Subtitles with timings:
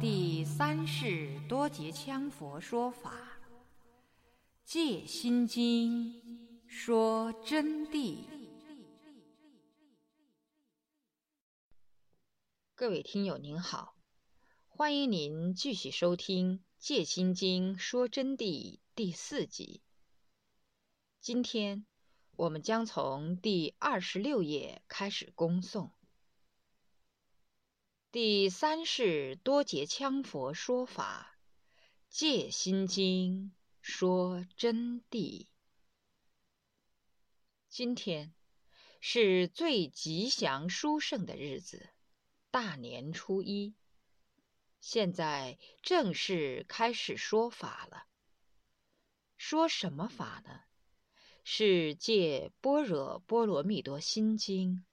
[0.00, 3.12] 第三世多杰羌佛说法，
[4.64, 6.12] 《戒心经》
[6.68, 8.24] 说真谛。
[12.74, 13.96] 各位听友您好，
[14.68, 19.80] 欢迎您继续收听《戒心经》说真谛第四集。
[21.20, 21.86] 今天
[22.36, 25.92] 我们将从第二十六页开始恭诵。
[28.14, 31.36] 第三世多杰羌佛说法，
[32.08, 33.50] 《戒心经》
[33.80, 35.48] 说真谛。
[37.68, 38.32] 今天
[39.00, 41.90] 是最吉祥殊胜的日子，
[42.52, 43.74] 大年初一。
[44.80, 48.06] 现在正式开始说法了。
[49.36, 50.60] 说什么法呢？
[51.42, 54.84] 是借《般若波罗蜜多心经》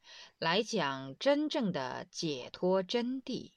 [0.41, 3.51] 来讲真正的解脱真谛，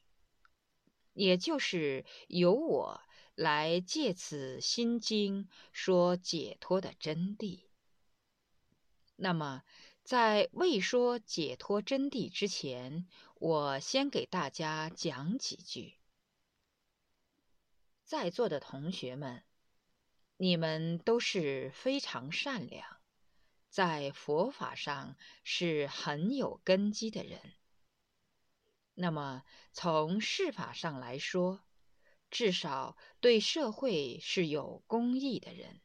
[1.13, 3.01] 也就是由我
[3.33, 7.63] 来借此心经说解脱的真谛。
[9.15, 9.63] 那么，
[10.03, 13.07] 在未说解脱真谛之前，
[13.39, 15.95] 我先给大家讲几句。
[18.03, 19.43] 在座的同学们。
[20.37, 22.85] 你们都是非常善良，
[23.75, 27.41] 在佛法上是很有根基的人。
[28.93, 31.59] 那么从事法上来说，
[32.31, 35.81] 至少对社会是有公益的人。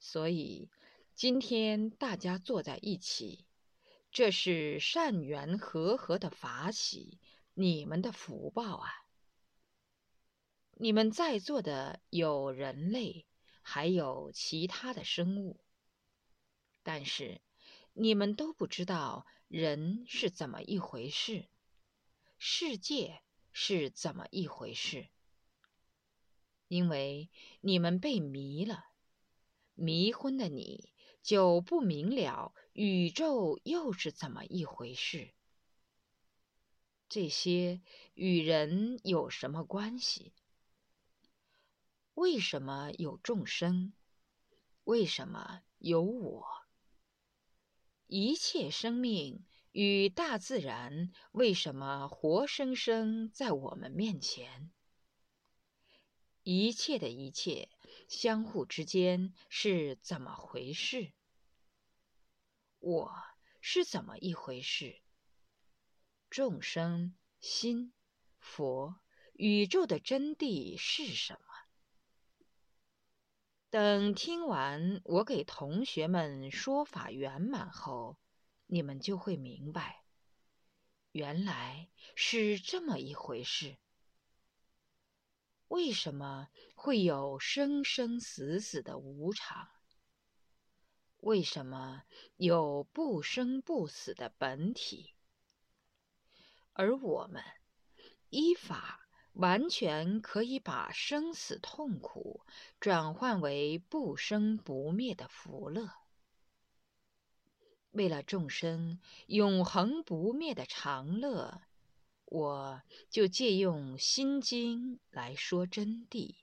[0.00, 0.68] 所以
[1.14, 3.46] 今天大家坐在一起，
[4.10, 7.20] 这是善缘和合的法喜，
[7.52, 8.90] 你们的福报啊！
[10.72, 13.28] 你们在座的有人类，
[13.62, 15.63] 还有其他的生物，
[16.84, 17.40] 但是
[17.94, 21.48] 你们都不知道人是怎么一回事，
[22.38, 23.22] 世界
[23.52, 25.08] 是怎么一回事，
[26.68, 27.30] 因为
[27.60, 28.84] 你们被迷了，
[29.74, 35.32] 迷昏的你就不明了宇宙又是怎么一回事，
[37.08, 37.80] 这些
[38.12, 40.34] 与人有什么关系？
[42.12, 43.94] 为什么有众生？
[44.84, 46.63] 为什么有我？
[48.06, 54.70] 一切生命与大自然为什么活生生在我们面前？
[56.42, 57.70] 一切的一切
[58.06, 61.12] 相互之间是怎么回事？
[62.78, 63.14] 我
[63.62, 65.00] 是怎么一回事？
[66.28, 67.94] 众生、心、
[68.38, 69.00] 佛、
[69.32, 71.53] 宇宙的真谛是什么？
[73.74, 78.16] 等听完我给同学们说法圆满后，
[78.66, 80.04] 你们就会明白，
[81.10, 83.76] 原来是这么一回事。
[85.66, 89.68] 为什么会有生生死死的无常？
[91.16, 92.04] 为什么
[92.36, 95.16] 有不生不死的本体？
[96.74, 97.42] 而我们
[98.30, 99.03] 依法。
[99.34, 102.40] 完全可以把生死痛苦
[102.80, 105.90] 转换为不生不灭的福乐。
[107.90, 111.62] 为了众生永恒不灭的长乐，
[112.24, 116.34] 我就借用《心经》来说真谛，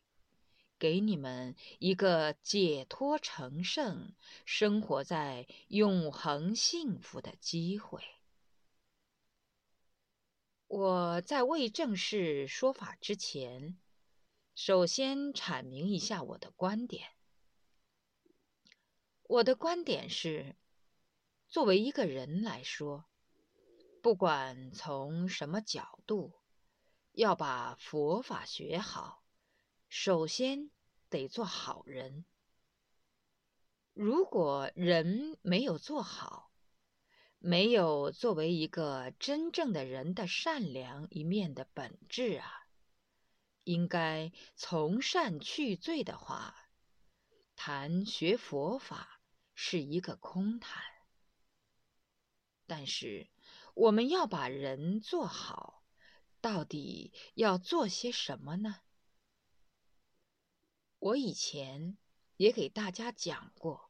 [0.80, 4.14] 给你们一个解脱成圣、
[4.46, 8.02] 生活在永恒幸福的机会。
[10.74, 13.78] 我在未正式说法之前，
[14.56, 17.10] 首先阐明一下我的观点。
[19.24, 20.56] 我的观点是，
[21.50, 23.04] 作为一个人来说，
[24.02, 26.40] 不管从什么角度，
[27.12, 29.26] 要把佛法学好，
[29.90, 30.72] 首先
[31.10, 32.24] 得做好人。
[33.92, 36.51] 如果人没有做好，
[37.44, 42.68] 没有作为一个真正的人的善良一面的本质啊，
[43.64, 46.56] 应该从善去罪的话，
[47.56, 49.20] 谈学佛法
[49.56, 50.84] 是一个空谈。
[52.68, 53.28] 但是
[53.74, 55.84] 我们要把人做好，
[56.42, 58.82] 到底要做些什么呢？
[61.00, 61.98] 我以前
[62.38, 63.90] 也给大家讲过，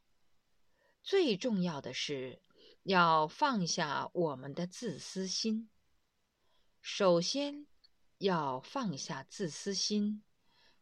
[1.03, 2.41] 最重要的是。
[2.83, 5.69] 要放下我们的自私心。
[6.81, 7.67] 首先
[8.17, 10.23] 要放下自私心，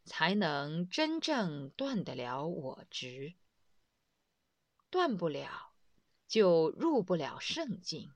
[0.06, 3.36] 才能真正断得了我执。
[4.90, 5.74] 断不了，
[6.28, 8.14] 就入不了圣境，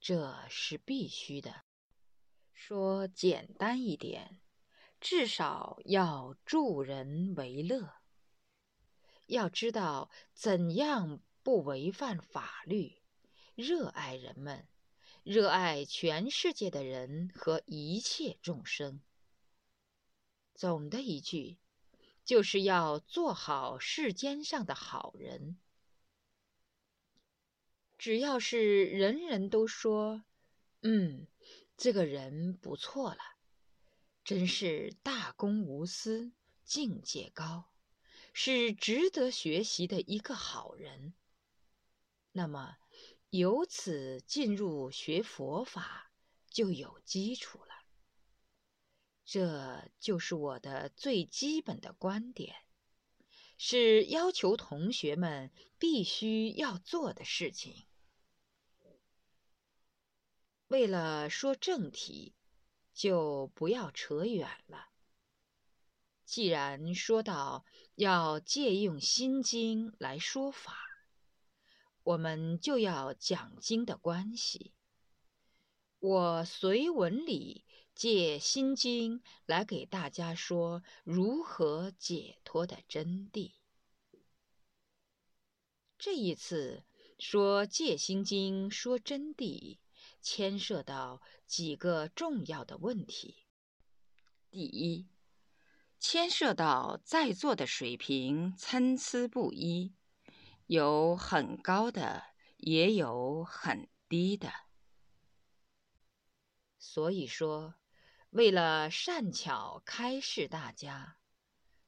[0.00, 1.64] 这是必须的。
[2.52, 4.40] 说简单一点，
[5.00, 7.94] 至少要助人为乐。
[9.26, 13.00] 要知道怎样不违反法律，
[13.54, 14.68] 热爱人们，
[15.22, 19.00] 热爱全世界的人和一切众生。
[20.54, 21.56] 总的一句，
[22.24, 25.58] 就是要做好世间上的好人。
[27.96, 30.24] 只要是人人都说，
[30.82, 31.26] 嗯，
[31.76, 33.20] 这个人不错了，
[34.22, 36.32] 真是大公无私，
[36.64, 37.70] 境界高，
[38.34, 41.14] 是值得学习的一个好人。
[42.32, 42.76] 那么，
[43.30, 46.12] 由此进入学佛法
[46.48, 47.74] 就有基础了。
[49.24, 52.56] 这就是我的最基本的观点，
[53.58, 57.86] 是要求同学们必须要做的事情。
[60.66, 62.34] 为了说正题，
[62.94, 64.88] 就不要扯远了。
[66.24, 67.64] 既然说到
[67.96, 70.76] 要借用《心经》来说法，
[72.02, 74.72] 我们就要讲经的关系。
[75.98, 77.64] 我随文里。
[77.92, 83.52] 借《心经》来给大家说如何解脱的真谛。
[85.98, 86.84] 这一次
[87.18, 89.76] 说借《心经》说真谛，
[90.22, 93.44] 牵涉到几个重要的问题。
[94.50, 95.06] 第一，
[95.98, 99.92] 牵涉到在座的水平参差不一，
[100.70, 102.22] 有很高的，
[102.56, 104.52] 也有很低的，
[106.78, 107.74] 所以说。
[108.30, 111.16] 为了善巧开示大家，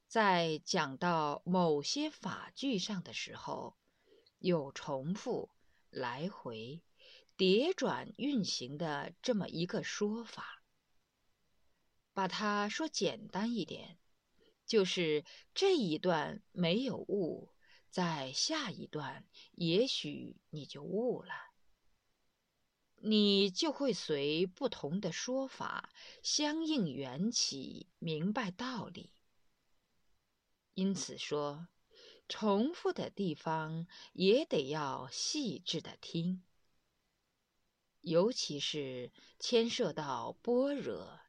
[0.09, 3.77] 在讲到某些法句上的时候，
[4.41, 5.51] 有重复、
[5.89, 6.83] 来回、
[7.37, 10.65] 叠转运行的这么一个说法。
[12.13, 13.97] 把它说简单一点，
[14.67, 15.25] 就是
[15.55, 17.52] 这一段没有误，
[17.93, 21.33] 在下一段也许你就悟了。
[23.05, 25.91] 你就会随不同的说法
[26.23, 29.13] 相应缘起，明白道理。
[30.75, 31.69] 因此说，
[32.29, 36.43] 重复的地方也得要细致的听，
[38.01, 41.21] 尤其是牵涉到般若，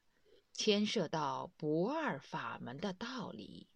[0.52, 3.68] 牵涉到不二法门的道理，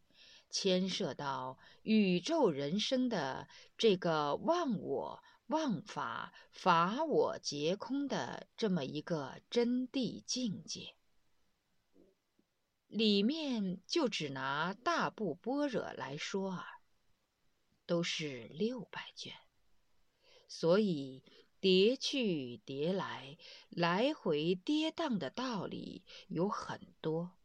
[0.50, 5.22] 牵涉到宇宙人生的这个忘我。
[5.48, 10.94] 忘法法我皆空的这么一个真谛境界，
[12.86, 16.66] 里面就只拿大部般若来说啊，
[17.86, 19.32] 都是六百卷，
[20.48, 21.22] 所以
[21.60, 23.38] 叠去叠来、
[23.70, 27.37] 来回跌宕的道理有很多，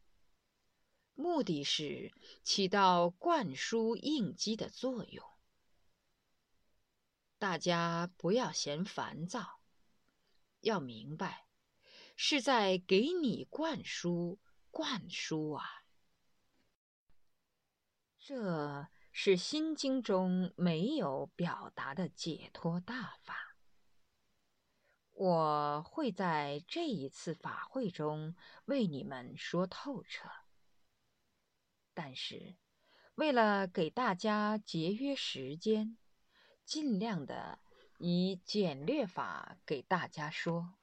[1.14, 2.12] 目的是
[2.42, 5.24] 起到灌输应激的作用。
[7.38, 9.60] 大家不要嫌烦躁，
[10.60, 11.46] 要明白，
[12.16, 14.40] 是在给你灌输、
[14.70, 15.84] 灌输啊。
[18.18, 23.56] 这是《心经》中没有表达的解脱大法。
[25.10, 30.28] 我会在这一次法会中为你们说透彻。
[31.94, 32.56] 但是，
[33.14, 35.96] 为了给大家节约时间。
[36.66, 37.58] 尽量的
[37.98, 40.76] 以简略法给大家说，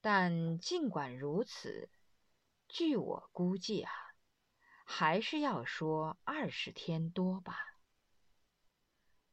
[0.00, 1.88] 但尽管如此，
[2.66, 3.92] 据我估计啊，
[4.84, 7.56] 还是要说二十天多吧。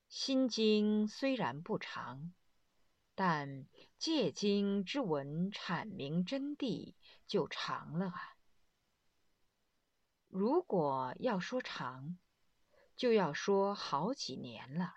[0.08, 2.32] 心经虽然不长，
[3.16, 3.66] 但
[3.98, 6.94] 戒经之文阐明真谛
[7.26, 8.33] 就长了啊。
[10.36, 12.18] 如果要说长，
[12.96, 14.96] 就要说好几年了，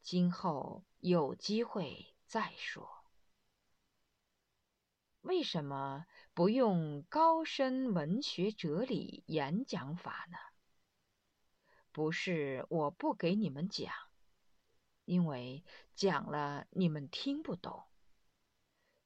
[0.00, 3.02] 今后有机会再说。
[5.22, 10.38] 为什么不用高深文学哲理演讲法呢？
[11.90, 13.92] 不是我不给你们讲，
[15.04, 15.64] 因为
[15.96, 17.88] 讲了你们听不懂。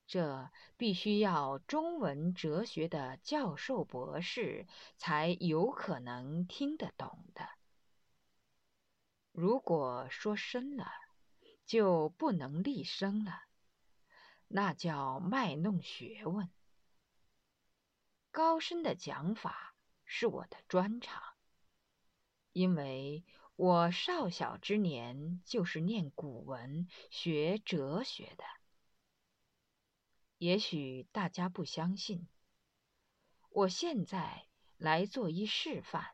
[0.06, 7.48] 这必须要中文哲学的教授博士才有可能听得懂的。
[9.32, 10.86] 如果说深了，
[11.64, 13.42] 就不能立声了，
[14.48, 16.48] 那叫卖弄学问。
[18.30, 21.22] 高深的讲法是我的专长，
[22.52, 23.24] 因为
[23.56, 28.44] 我少小之年就是念古文、学哲学的。
[30.38, 32.28] 也许大家不相信，
[33.48, 36.08] 我现在来做一示范，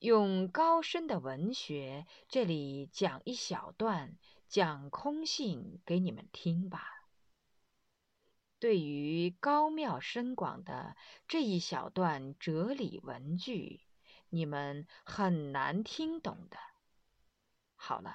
[0.00, 4.18] 用高深的文学，这里讲一小段
[4.48, 7.08] 讲空性给你们听吧。
[8.58, 10.96] 对于高妙深广的
[11.28, 13.86] 这一小段哲理文句，
[14.28, 16.58] 你们很难听懂的。
[17.76, 18.14] 好了，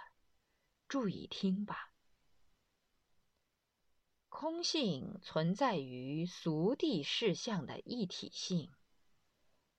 [0.90, 1.95] 注意听吧。
[4.38, 8.70] 空性存在于俗谛事相的一体性，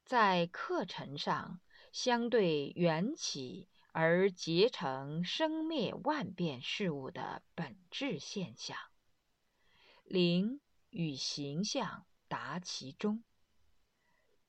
[0.06, 1.60] 在课程上
[1.92, 8.78] 相对缘起而结成生灭万变事物的本质现象，
[10.04, 13.22] 灵与形象达其中，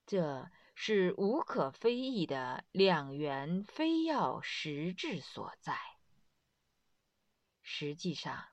[0.05, 5.77] 这是无可非议的两元非要实质所在。
[7.61, 8.47] 实际上。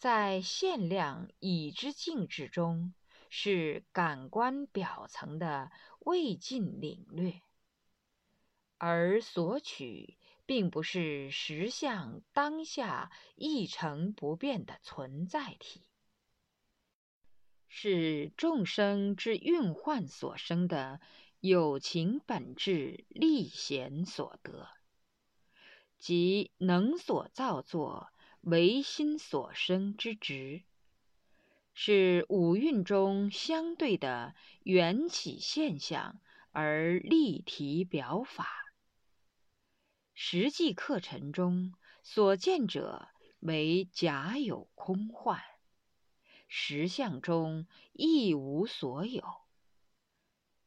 [0.00, 2.94] 在限量已知境智中，
[3.28, 7.42] 是感官表层的未尽领略，
[8.78, 10.16] 而所取
[10.46, 15.82] 并不是实相当下一成不变的存在体，
[17.68, 21.02] 是众生之运幻所生的
[21.40, 24.66] 有情本质力显所得，
[25.98, 28.08] 即能所造作。
[28.42, 30.62] 唯心所生之执，
[31.74, 36.20] 是五蕴中相对的缘起现象，
[36.52, 38.48] 而立体表法。
[40.14, 43.08] 实际课程中所见者
[43.40, 45.42] 为假有空幻，
[46.48, 49.22] 实相中亦无所有，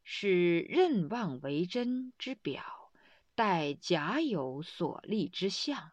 [0.03, 2.91] 是任妄为真之表，
[3.35, 5.91] 待假有所立之相。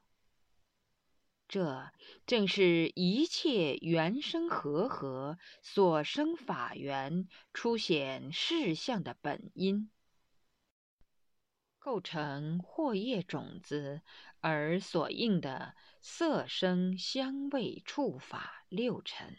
[1.50, 1.90] 这
[2.26, 9.90] 正是一切缘生和合所生法缘出显事相的本因，
[11.80, 14.02] 构成或业种子
[14.38, 19.36] 而所应的色声香味触法六尘。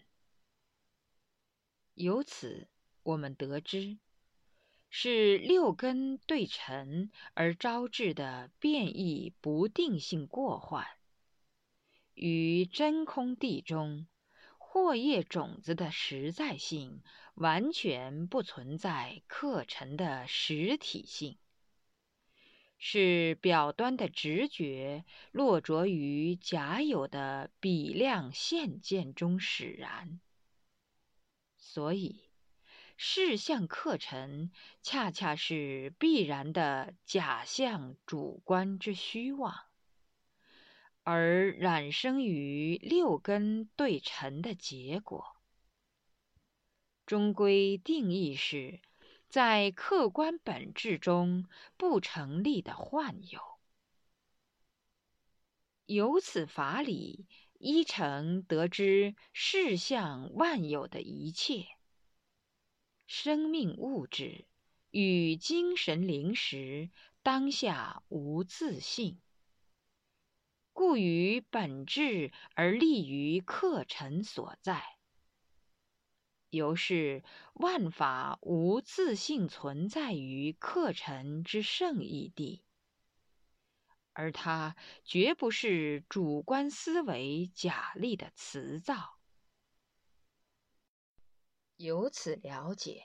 [1.94, 2.68] 由此，
[3.03, 3.98] 我们得知，
[4.89, 10.86] 是六根对尘而招致的变异不定性过患。
[12.22, 14.06] 于真空地中，
[14.60, 17.01] 或业种子的实在性
[17.34, 21.40] 完全不存在课程的实体性，
[22.78, 30.22] 是表端的直觉落着于假有的比量现见中使然。
[31.58, 32.22] 所以，
[32.98, 34.51] 事相课程
[34.84, 39.71] 恰恰是必然的假象主观之虚妄。
[41.03, 45.36] 而染生于六根对尘的结果，
[47.05, 48.79] 终归定义是，
[49.27, 53.41] 在客观本质中不成立的幻有。
[55.88, 57.25] 由此法理，
[57.58, 61.65] 依成得知世相万有的一切，
[63.08, 64.46] 生命物质
[64.91, 66.91] 与精神灵识
[67.24, 69.20] 当下无自性。
[70.83, 74.97] 故于本质而立于客尘所在，
[76.50, 77.23] 由是
[77.53, 82.65] 万法无自性存在于客尘之圣义地，
[84.13, 89.19] 而它绝不是主观思维假立的词造。
[91.75, 93.03] 由此了解，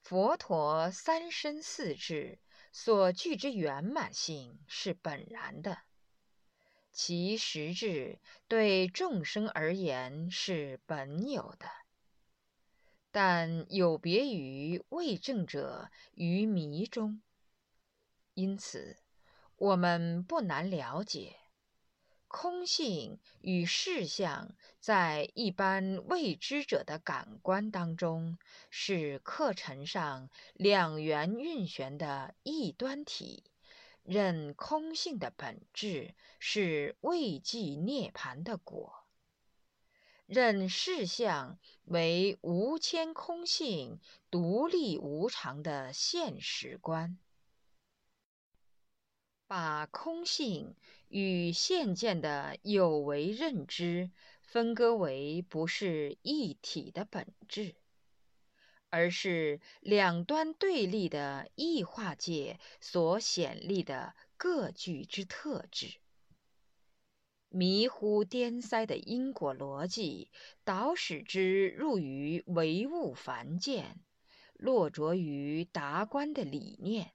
[0.00, 2.38] 佛陀三身四智
[2.70, 5.87] 所具之圆满性是本然的。
[7.00, 11.68] 其实质对众生而言是本有的，
[13.12, 17.22] 但有别于未证者于迷中。
[18.34, 18.96] 因此，
[19.54, 21.36] 我们不难了解，
[22.26, 28.38] 空性与事相在一般未知者的感官当中，
[28.70, 33.44] 是课程上两元运旋的异端体。
[34.08, 39.04] 认空性的本质是未寂涅盘的果，
[40.24, 44.00] 认事相为无牵空性
[44.30, 47.18] 独立无常的现实观，
[49.46, 50.74] 把空性
[51.08, 54.10] 与现见的有为认知
[54.40, 57.74] 分割为不是一体的本质。
[58.90, 65.98] 而是两端对立的异化界所显立的各具之特质，
[67.48, 70.30] 迷糊颠塞的因果逻辑，
[70.64, 74.00] 导使之入于唯物凡见，
[74.54, 77.12] 落着于达观的理念，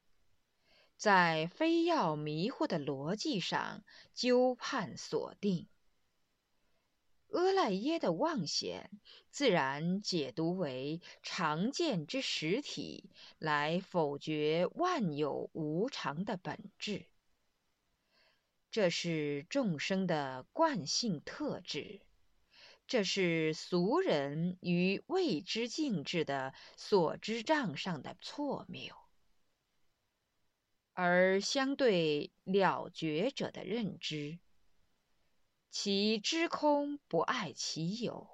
[0.95, 5.67] 在非要迷糊的逻辑上纠判锁定。
[7.33, 8.91] 阿赖耶的妄显，
[9.31, 13.09] 自然解读为常见之实体，
[13.39, 17.07] 来否决万有无常的本质。
[18.69, 22.01] 这是众生的惯性特质，
[22.85, 28.95] 这是俗人于未知境智的所知障上的错谬，
[30.93, 34.37] 而相对了觉者的认知。
[35.75, 38.29] 其知空不爱其有，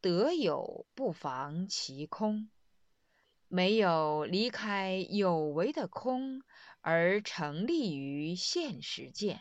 [0.00, 2.50] 得有不妨其空，
[3.46, 6.42] 没有离开有为的空
[6.80, 9.40] 而成立于现实见，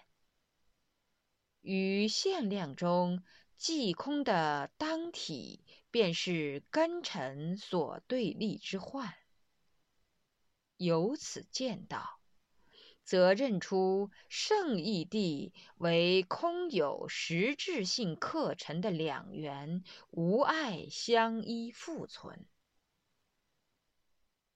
[1.61, 3.23] 于限量中
[3.57, 9.11] 即空的当体，便是根尘所对立之幻。
[10.77, 12.16] 由此见到。
[13.07, 22.45] 则认出圣义地为空有实质性课程的两元无碍相依复存，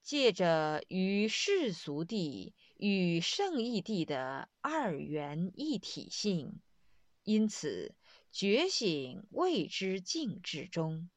[0.01, 6.59] 借着与世俗地与圣义地的二元一体性，
[7.23, 7.95] 因此
[8.33, 11.09] 觉醒未知境之中。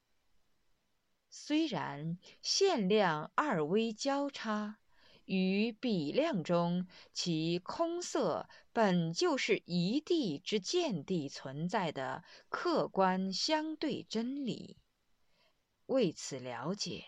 [1.31, 4.79] 虽然限量二微交叉。
[5.25, 14.79] 于比量中，其空色本就是一地之见地存在的客观相对真理。
[15.87, 17.05] 为此了解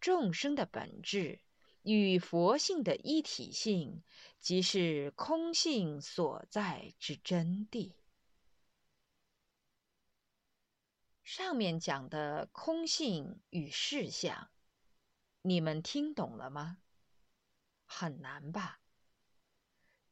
[0.00, 1.40] 众生的本质
[1.82, 4.02] 与佛性的一体性，
[4.38, 7.92] 即是空性所在之真谛。
[11.22, 14.50] 上面讲的空性与事相，
[15.42, 16.78] 你们听懂了吗？
[17.92, 18.78] 很难吧？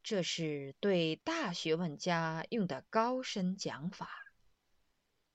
[0.03, 4.11] 这是对大学问家用的高深讲法。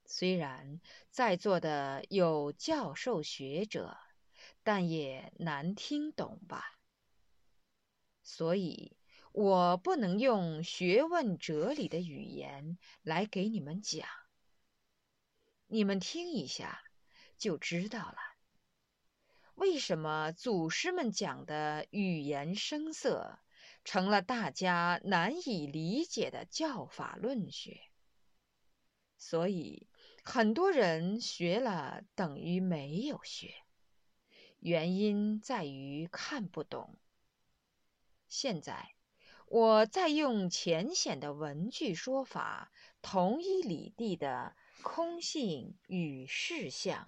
[0.05, 3.97] 虽然在座的有教授学者，
[4.61, 6.77] 但也难听懂吧？
[8.23, 8.97] 所以
[9.31, 14.05] 我不能用学问哲理的语言来给你们讲。
[15.67, 16.83] 你们听一下，
[17.37, 18.32] 就知道了。
[19.55, 23.39] 为什么祖师们讲的语言声色，
[23.83, 27.81] 成了大家难以理解的教法论学？
[29.17, 29.87] 所以
[30.23, 33.53] 很多人学了等于没有学，
[34.59, 36.97] 原因在于看不懂。
[38.27, 38.95] 现在
[39.47, 47.07] 我再用浅显的文句说法，同一理地的空性与事相。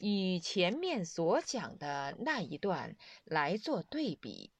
[0.00, 4.50] 与前面所讲的那一段来做对比，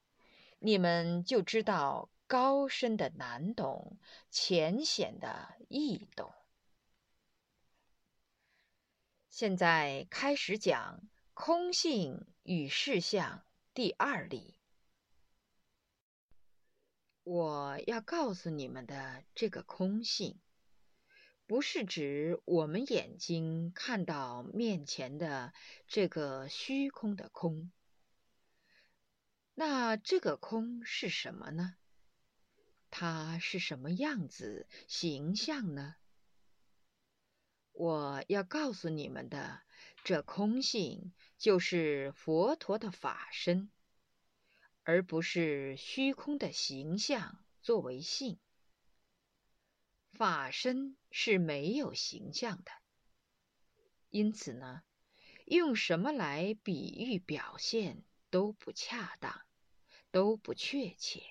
[0.59, 3.97] 你们就知道高深的难懂，
[4.29, 6.31] 浅显的易懂。
[9.31, 11.01] 现在开始讲
[11.33, 14.59] 空性与事相第二例。
[17.23, 20.39] 我要告诉你们的这个空性。
[21.51, 25.51] 不是指我们眼睛看到面前的
[25.85, 27.73] 这个虚空的空。
[29.53, 31.75] 那这个空是什么呢？
[32.89, 35.97] 它是什么样子、形象呢？
[37.73, 39.59] 我要告诉你们的
[40.05, 43.69] 这空性，就是佛陀的法身，
[44.83, 48.39] 而不是虚空的形象作为性。
[50.13, 52.71] 法身是没有形象的，
[54.09, 54.83] 因此呢，
[55.45, 59.41] 用什么来比喻表现都不恰当，
[60.11, 61.23] 都不确切。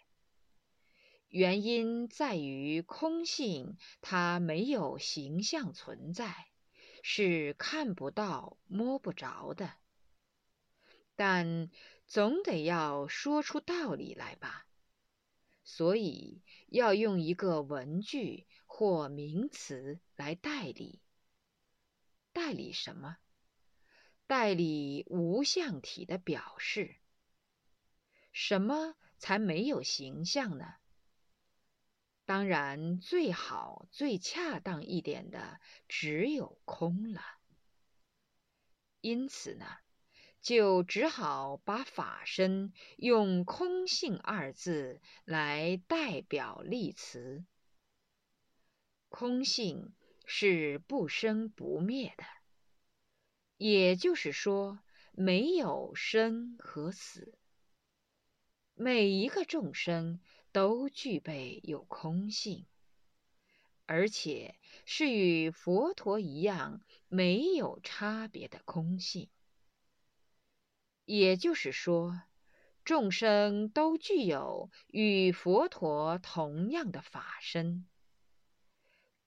[1.29, 6.49] 原因在于空性，它没有形象存在，
[7.03, 9.75] 是看不到、摸不着的。
[11.15, 11.71] 但
[12.07, 14.67] 总得要说出道理来吧，
[15.63, 18.49] 所以要用一个文句。
[18.73, 21.03] 或名词来代理，
[22.33, 23.19] 代理什么？
[24.29, 26.97] 代理无相体的表示。
[28.33, 30.77] 什么才没有形象呢？
[32.25, 37.21] 当然，最好、最恰当一点的只有空了。
[39.01, 39.67] 因此呢，
[40.41, 47.45] 就只好把法身用“空性”二字来代表立词。
[49.11, 49.93] 空性
[50.25, 52.25] 是不生不灭的，
[53.59, 54.79] 也就是说，
[55.13, 57.37] 没有生和死。
[58.75, 60.21] 每一个众生
[60.53, 62.67] 都具备有空性，
[63.85, 64.55] 而且
[64.87, 69.29] 是与佛陀一样没有差别的空性。
[71.05, 72.23] 也就是说，
[72.85, 77.87] 众生都具有与佛陀同样的法身。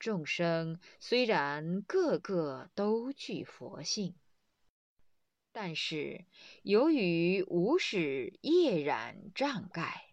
[0.03, 4.15] 众生虽然个个都具佛性，
[5.53, 6.25] 但是
[6.61, 10.09] 由于无始业染障盖，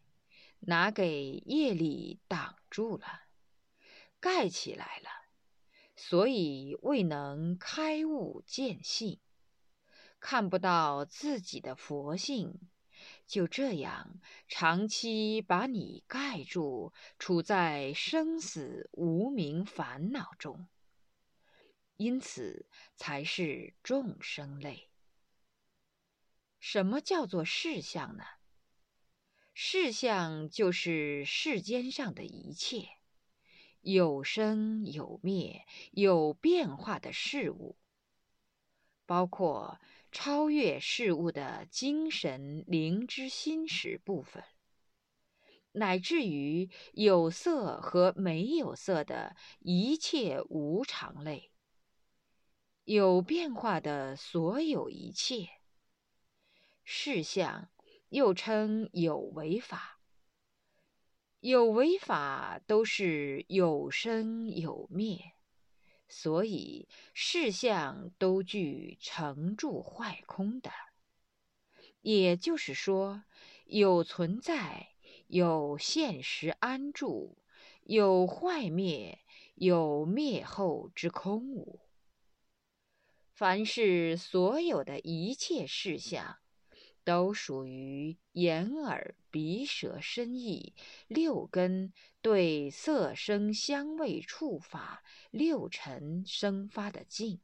[0.60, 3.22] 拿给业力挡住了，
[4.20, 5.08] 盖起来了，
[5.96, 9.18] 所以未能开悟见性，
[10.20, 12.69] 看不到自己的佛性。
[13.26, 20.68] 就这样，长期把你盖住，处在生死无明烦恼中，
[21.96, 24.90] 因此才是众生类。
[26.58, 28.24] 什么叫做事相呢？
[29.54, 32.88] 事相就是世间上的一切
[33.80, 37.76] 有生有灭、有变化的事物，
[39.06, 39.80] 包括。
[40.12, 44.42] 超越事物的精神灵之心识部分，
[45.72, 51.52] 乃至于有色和没有色的一切无常类，
[52.84, 55.48] 有变化的所有一切
[56.82, 57.70] 事相，
[58.08, 60.00] 又称有为法。
[61.38, 65.32] 有为法都是有生有灭。
[66.10, 70.70] 所以，事相都具成住坏空的，
[72.02, 73.22] 也就是说，
[73.66, 74.88] 有存在，
[75.28, 77.38] 有现实安住，
[77.84, 79.20] 有坏灭，
[79.54, 81.80] 有灭后之空无。
[83.32, 86.38] 凡是所有的一切事相。
[87.04, 90.74] 都属于眼耳鼻舌身意
[91.08, 97.40] 六根对色声香味触法六尘生发的境，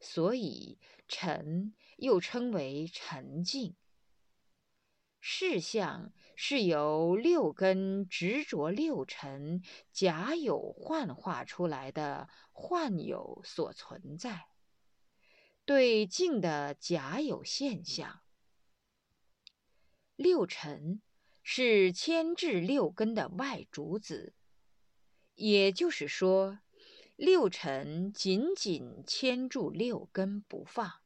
[0.00, 3.74] 所以尘又称为尘境。
[5.20, 14.48] 事相是由六根执着六尘假有幻化出来的幻有所存在，
[15.64, 18.20] 对境的假有现象。
[20.16, 21.02] 六尘
[21.42, 24.32] 是牵制六根的外主子，
[25.34, 26.60] 也就是说，
[27.16, 31.00] 六尘紧紧牵住六根不放，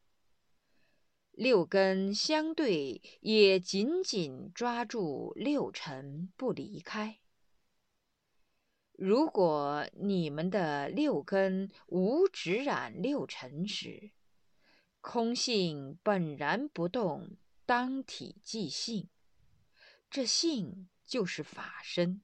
[1.33, 7.19] 六根相对也紧紧抓住六尘不离开。
[8.93, 14.11] 如果你们的六根无执染六尘时，
[15.01, 17.37] 空性本然不动。
[17.69, 19.11] 当体即性，
[20.09, 22.23] 这性就是法身。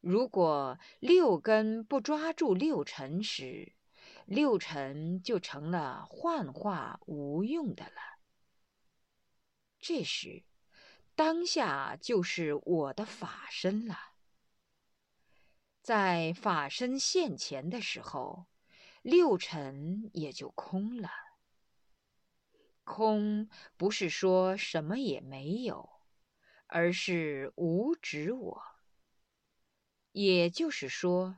[0.00, 3.74] 如果六根不抓住六尘时，
[4.24, 8.18] 六尘就成了幻化无用的了。
[9.78, 10.42] 这时，
[11.14, 13.96] 当下就是我的法身了。
[15.80, 18.46] 在法身现前的时候，
[19.02, 21.25] 六尘也就空了。
[22.86, 25.90] 空不是说什么也没有，
[26.68, 28.62] 而是无执我。
[30.12, 31.36] 也就是说，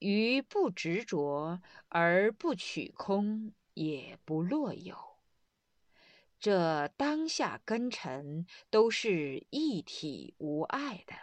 [0.00, 4.96] 于不执着而不取空，也不落有。
[6.40, 11.14] 这当下根尘都是一体无碍的。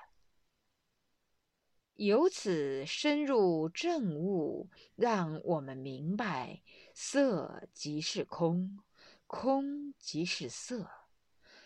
[1.95, 6.61] 由此深入正悟，让我们明白：
[6.93, 8.79] 色即是空。
[9.27, 10.89] 空即是色，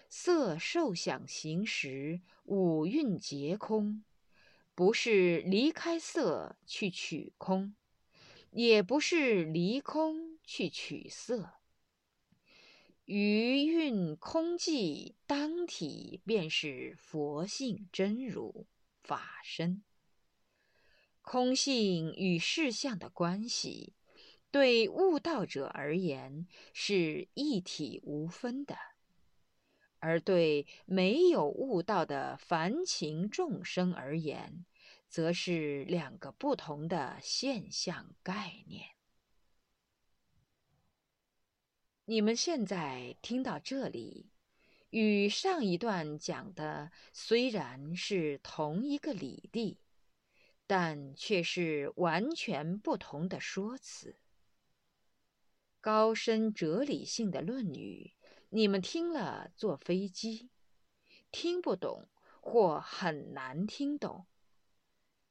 [0.10, 4.04] 色受想行识五蕴皆空，
[4.74, 7.76] 不是离开色去取空，
[8.50, 11.54] 也不是离空去取色。
[13.06, 18.65] 余蕴空寂当体，便是佛性真如
[19.04, 19.84] 法身。
[21.21, 23.93] 空性与事相的关系。
[24.51, 28.77] 对悟道者而言是一体无分的，
[29.99, 34.65] 而对没有悟道的凡情众生而言，
[35.07, 38.89] 则是两个不同的现象概念。
[42.05, 44.31] 你们现在听到这里，
[44.89, 49.79] 与上一段讲的虽然是同一个理地。
[50.67, 54.15] 但却是完全不同的说辞。
[55.81, 58.13] 高深哲理性的论语，
[58.49, 60.51] 你们听了坐飞机，
[61.31, 62.07] 听不懂
[62.39, 64.27] 或很难听懂；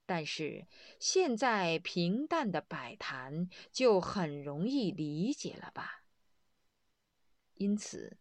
[0.04, 0.66] 但是
[0.98, 6.02] 现在平淡的摆谈，就很容易理解了吧？
[7.54, 8.18] 因此，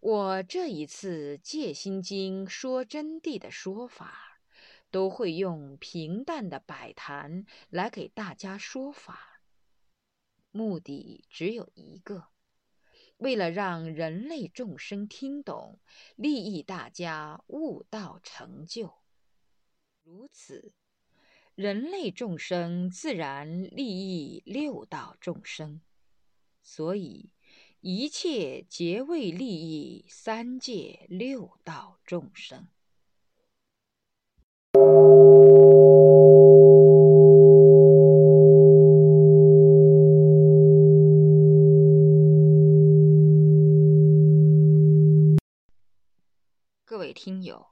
[0.00, 4.40] 我这一次戒心经说真谛的说法，
[4.90, 9.31] 都会用平淡的摆谈来给大家说法。
[10.52, 12.28] 目的只有一个，
[13.16, 15.80] 为了让人类众生听懂，
[16.14, 18.94] 利益大家悟道成就。
[20.04, 20.72] 如此，
[21.54, 25.80] 人类众生自然利益六道众生，
[26.62, 27.32] 所以
[27.80, 32.68] 一切皆为利益三界六道众生。
[47.12, 47.68] 听友，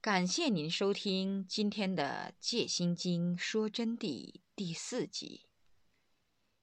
[0.00, 5.46] 感谢您收听今天的《戒心经说真谛》第四集。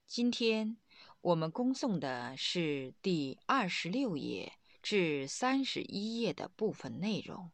[0.06, 0.76] 今天
[1.20, 7.50] 我们恭诵的是第二十六页至三十一页的部分内容。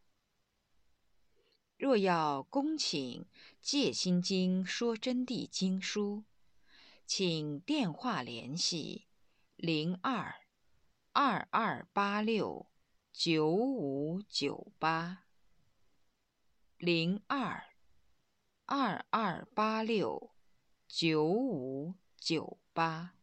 [1.76, 3.22] 若要恭请
[3.62, 6.24] 《戒心经说真谛》经书，
[7.06, 9.06] 请电话联系
[9.56, 10.34] 零二
[11.12, 12.66] 二二八六。
[13.20, 15.24] 九五九八
[16.78, 17.64] 零二
[18.64, 20.30] 二二八六
[20.86, 23.17] 九五九八。